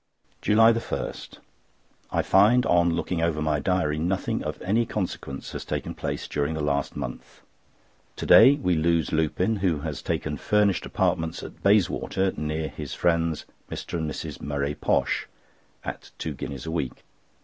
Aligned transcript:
JULY 0.41 0.73
1.—I 0.73 2.21
find, 2.23 2.65
on 2.65 2.95
looking 2.95 3.21
over 3.21 3.39
my 3.39 3.59
diary, 3.59 3.99
nothing 3.99 4.41
of 4.43 4.59
any 4.63 4.83
consequence 4.83 5.51
has 5.51 5.63
taken 5.63 5.93
place 5.93 6.27
during 6.27 6.55
the 6.55 6.63
last 6.63 6.95
month. 6.95 7.41
To 8.15 8.25
day 8.25 8.55
we 8.55 8.73
lose 8.73 9.11
Lupin, 9.11 9.57
who 9.57 9.81
has 9.81 10.01
taken 10.01 10.37
furnished 10.37 10.87
apartments 10.87 11.43
at 11.43 11.61
Bayswater, 11.61 12.31
near 12.35 12.67
his 12.67 12.95
friends, 12.95 13.45
Mr. 13.69 13.99
and 13.99 14.09
Mrs. 14.09 14.41
Murray 14.41 14.73
Posh, 14.73 15.27
at 15.83 16.09
two 16.17 16.33
guineas 16.33 16.65
a 16.65 16.71
week. 16.71 17.03